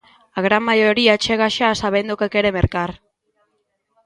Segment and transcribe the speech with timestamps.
[0.37, 2.91] A gran maioría chega xa sabendo o que quere mercar.